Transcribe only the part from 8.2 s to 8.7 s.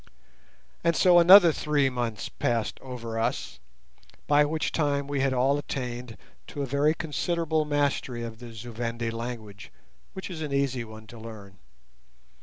of the